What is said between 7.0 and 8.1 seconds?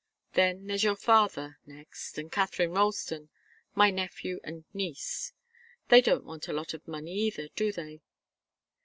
either, do they?"